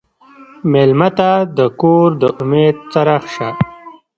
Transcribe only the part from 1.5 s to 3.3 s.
د کور د امید څراغ